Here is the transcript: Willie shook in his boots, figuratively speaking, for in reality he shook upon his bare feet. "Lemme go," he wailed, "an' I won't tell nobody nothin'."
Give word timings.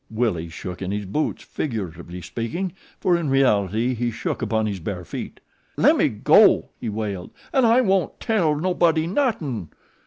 Willie 0.09 0.49
shook 0.49 0.81
in 0.81 0.89
his 0.89 1.05
boots, 1.05 1.43
figuratively 1.43 2.23
speaking, 2.23 2.73
for 2.99 3.15
in 3.15 3.29
reality 3.29 3.93
he 3.93 4.09
shook 4.09 4.41
upon 4.41 4.65
his 4.65 4.79
bare 4.79 5.05
feet. 5.05 5.39
"Lemme 5.77 6.09
go," 6.23 6.69
he 6.79 6.89
wailed, 6.89 7.29
"an' 7.53 7.65
I 7.65 7.81
won't 7.81 8.19
tell 8.19 8.55
nobody 8.55 9.05
nothin'." 9.05 9.69